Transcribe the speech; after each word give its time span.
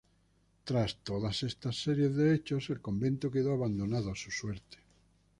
Tras 0.63 0.95
todas 1.03 1.43
estas 1.43 1.83
series 1.83 2.15
de 2.15 2.33
hechos, 2.33 2.71
el 2.71 2.81
convento 2.81 3.29
quedó 3.29 3.53
abandonado 3.53 4.09
a 4.11 4.15
su 4.15 4.31
suerte. 4.31 4.79